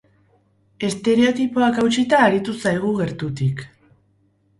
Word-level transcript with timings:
Estereotipoak 0.85 1.77
hautsita 1.83 2.21
aritu 2.29 2.55
zaigu, 2.63 2.95
gertutik. 3.03 3.63